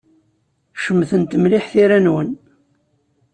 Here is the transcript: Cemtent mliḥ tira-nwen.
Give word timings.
Cemtent 0.83 1.33
mliḥ 1.41 1.65
tira-nwen. 1.71 2.29